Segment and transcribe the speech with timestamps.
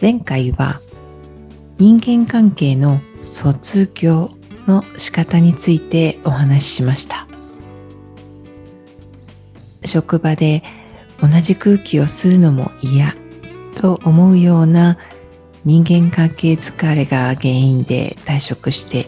[0.00, 0.80] 前回は
[1.76, 4.30] 人間関係の卒業
[4.66, 7.26] の仕方についてお話ししました。
[9.84, 10.62] 職場で
[11.20, 13.14] 同じ空気を吸うのも嫌
[13.76, 14.98] と思うような
[15.64, 19.06] 人間関係疲れが原因で退職して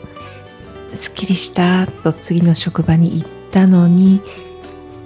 [0.95, 4.21] すっきりしたと次の職場に行ったのに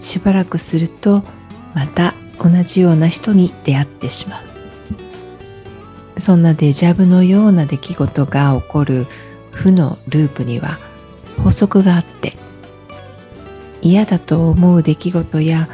[0.01, 1.23] しばらくすると
[1.75, 4.45] また同じような人に出会ってしまう。
[6.19, 9.06] そんなデジャブのような出来事が起こる
[9.50, 10.78] 負のループには
[11.42, 12.34] 法則があって
[13.83, 15.69] 嫌だと思う出来事や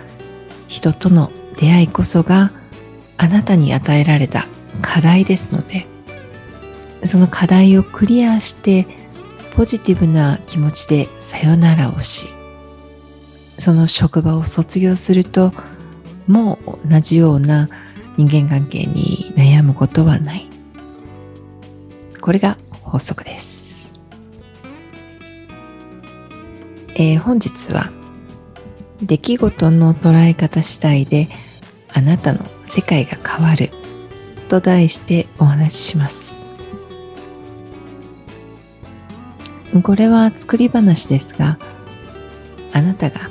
[0.69, 2.53] 人との出会いこそが
[3.17, 4.47] あなたに与えられた
[4.81, 5.87] 課題ですので
[7.05, 8.87] その課題をクリアして
[9.55, 12.27] ポジティブな気持ちでさよならをし
[13.59, 15.53] その職場を卒業すると
[16.27, 17.69] もう同じような
[18.17, 20.49] 人間関係に悩むことはない。
[22.21, 23.91] これが法則です、
[26.95, 27.91] えー、本日は
[29.03, 31.29] 出来事の捉え方次第で
[31.93, 33.71] あなたの世界が変わる
[34.49, 36.39] と題してお話しします。
[39.83, 41.59] これは作り話ですが
[42.73, 43.31] あなたが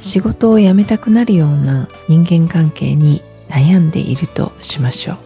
[0.00, 5.18] 仕事を辞めたくなるような人間関係に悩んでいるとしましょう。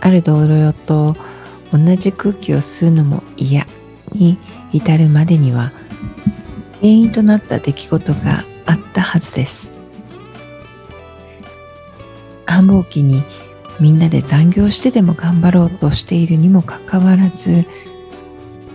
[0.00, 1.16] ある同僚と
[1.72, 3.66] 同じ空気を吸うのも嫌
[4.12, 4.38] に
[4.72, 5.72] 至るまでには
[6.80, 9.72] 原因となった出来事があったはずです。
[12.44, 13.22] 繁忙期に
[13.80, 17.64] みんなで残業してでも頑張ろうとしているにもかかわらず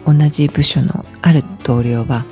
[0.06, 2.26] 同じ部署のある同僚は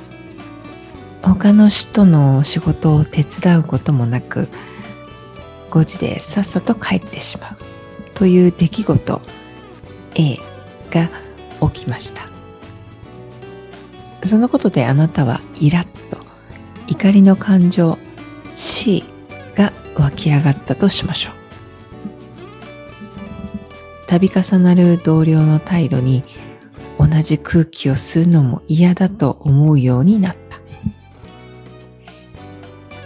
[1.22, 4.48] 他の人の仕事を手伝うこともなく
[5.70, 7.56] 5時でさっさと帰ってしまう
[8.14, 9.20] という出来事
[10.14, 10.38] A
[10.90, 11.10] が
[11.72, 12.28] 起きました。
[14.26, 16.18] そのことであなたはイラッと
[16.88, 17.98] 怒りの感情
[18.56, 19.04] C
[19.54, 21.34] が湧き上がったとしましょう。
[24.08, 26.24] 度重なる同僚の態度に
[26.98, 30.47] 同じ空気を吸うのも嫌だと思うようになった。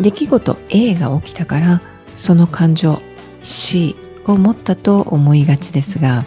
[0.03, 1.81] 出来事 A が起きたから
[2.17, 3.01] その感情
[3.43, 3.97] C
[4.27, 6.25] を持ったと思いがちですが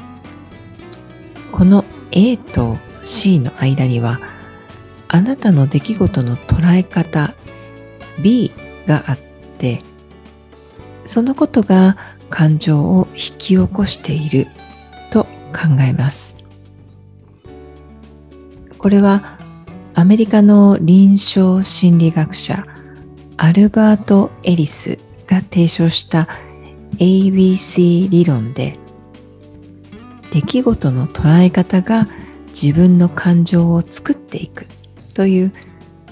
[1.52, 4.20] この A と C の間には
[5.08, 7.34] あなたの出来事の捉え方
[8.24, 8.52] B
[8.88, 9.18] があっ
[9.58, 9.82] て
[11.06, 11.98] そのことが
[12.30, 14.48] 感情を引き起こしている
[15.12, 16.36] と考えます。
[18.78, 19.40] これは
[19.94, 22.66] アメリカの臨床心理学者
[23.38, 24.98] アルバート・エリス
[25.28, 26.28] が提唱した
[26.98, 28.78] ABC 理論で
[30.32, 32.08] 出来事の捉え方が
[32.48, 34.68] 自分の感情を作っていく
[35.14, 35.54] という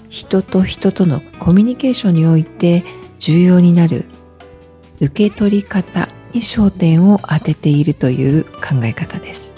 [0.10, 2.84] 人と人とのコミュニケーションにおいて
[3.20, 4.06] 重要になる
[5.00, 9.54] 受け取り方に焦点を当てているという考え方です。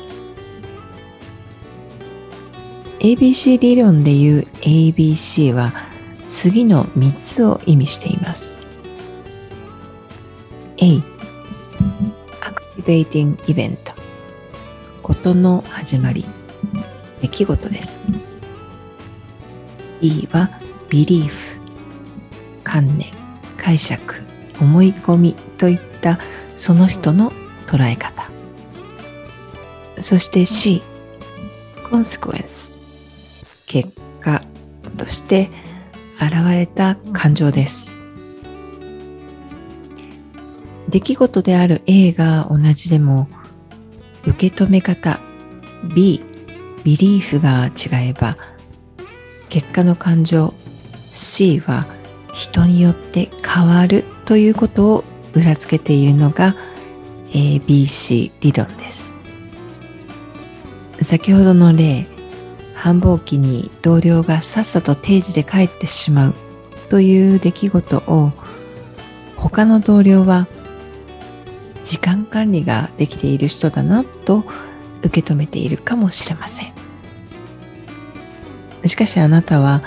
[3.00, 5.85] ABC 理論でいう ABC は
[6.28, 8.66] 次の3つを意味しています。
[10.78, 11.02] A.
[12.42, 13.78] Activating Event.
[15.02, 16.26] ことの始まり。
[17.22, 18.00] 出来事です。
[20.02, 20.28] B.
[20.32, 20.50] は
[20.90, 21.32] Belief
[22.64, 23.12] 観念。
[23.58, 24.22] 解釈。
[24.62, 26.20] 思い込みといった。
[26.58, 27.32] その人の
[27.68, 28.30] 捉え方。
[30.02, 30.82] そして C.
[31.86, 32.76] consequence
[33.68, 33.90] 結
[34.22, 34.42] 果
[34.98, 35.50] として
[36.16, 37.98] 現れた感情です。
[40.90, 43.28] 出来事である A が同じでも
[44.26, 45.20] 受け止め方
[45.94, 46.22] B
[46.84, 48.38] ビリーフが違えば
[49.50, 50.54] 結果の感情
[51.14, 51.86] C は
[52.34, 55.04] 人によって変わるということを
[55.34, 56.56] 裏付けているのが
[57.32, 59.14] ABC 理論です。
[61.02, 62.08] 先ほどの例
[62.86, 66.34] 繁忙期に同僚がさっさと定時で帰ってしまう
[66.92, 68.32] という出来事を
[69.38, 70.46] 他の同僚は
[71.84, 74.44] 時間管理ができている人だなと
[75.02, 76.74] 受け止めているかもしれません。
[78.86, 79.82] しかしあなたは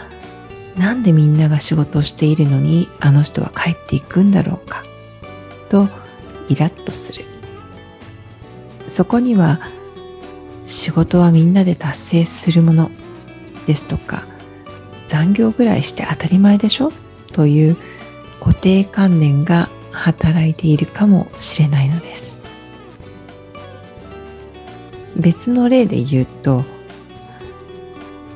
[0.76, 4.82] なんでみんなが仕事をしているのにあの人は帰っていくんだろうか
[5.68, 5.86] と
[6.48, 7.24] イラッとする。
[8.88, 9.60] そこには
[10.68, 12.90] 仕事はみんなで達成するもの
[13.66, 14.26] ですとか
[15.08, 16.92] 残業ぐらいして当たり前でしょ？
[17.32, 17.76] という
[18.38, 22.42] 固定観念が働いているかもしれないのです。
[25.16, 26.62] 別の例で言うと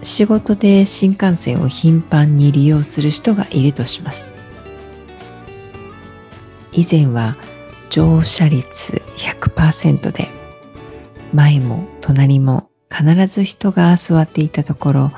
[0.02, 4.36] 仕事で新幹線を頻繁に利用する人がいるとします。
[6.72, 7.36] 以前は
[7.90, 10.28] 乗車率100%で
[11.32, 15.12] 前も隣も必ず人が座っていたところ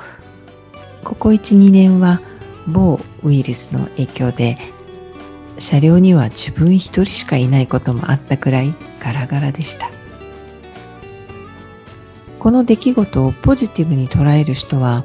[1.03, 2.21] ここ12年は
[2.67, 4.57] 某ウイルスの影響で
[5.59, 9.89] 車両には自分一人しかいないこともあったくらいガラガラでした。
[12.39, 15.03] この出来事をポジティブに捉える人は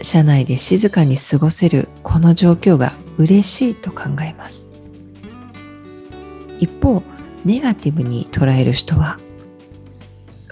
[0.00, 4.68] 車内で静かに過ごせるこの状況が嬉しいと考えます。
[6.60, 7.02] 一方
[7.44, 9.18] ネガティブに捉える人は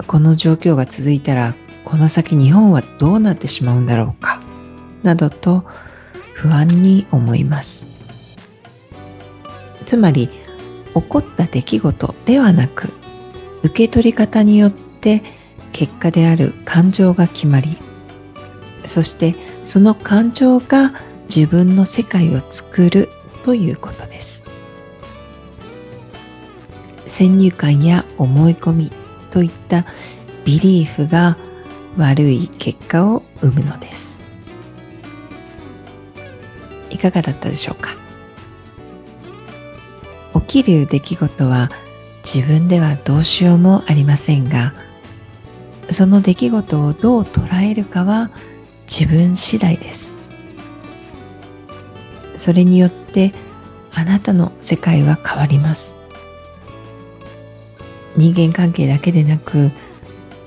[0.06, 1.54] この状況が続いたら
[1.84, 4.40] この先日本はどうなってしまうんだろうか
[5.02, 5.64] などと
[6.34, 7.86] 不安に思います。
[9.86, 10.28] つまり
[10.94, 12.92] 起こった出来事ではなく
[13.62, 15.22] 受け取り方によって
[15.72, 17.76] 結果である感情が決まり
[18.86, 19.34] そして
[19.64, 20.92] その感情が
[21.34, 23.08] 自分の世界を作る
[23.44, 24.42] ということです。
[27.06, 29.01] 先入観や思い込み
[29.32, 29.84] といった
[30.44, 31.36] ビリーフが
[31.96, 34.20] 悪い結果を生むのです。
[36.90, 37.96] いかがだったでしょうか？
[40.46, 41.70] 起きる出来事は
[42.24, 44.74] 自分ではどうしようもありませんが
[45.90, 48.30] その出来事をどう捉えるかは
[48.86, 50.16] 自分次第です。
[52.36, 53.32] それによって
[53.94, 55.96] あなたの世界は変わります。
[58.16, 59.70] 人間関係だけでなく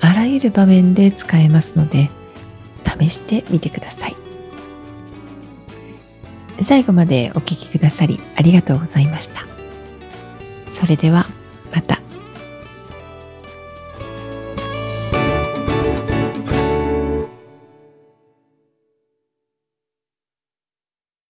[0.00, 2.10] あらゆる場面で使えますので
[2.84, 4.16] 試してみてください
[6.64, 9.44] 最後までお聴きくださりありがとうございました
[10.66, 11.26] それでは
[11.74, 12.05] また。